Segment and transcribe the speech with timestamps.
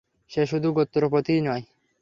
[0.31, 1.63] সে শুধু গোত্রপতিই নয়।